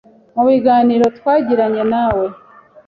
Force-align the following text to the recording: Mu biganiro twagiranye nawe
Mu 0.35 0.43
biganiro 0.49 1.05
twagiranye 1.17 1.83
nawe 1.91 2.25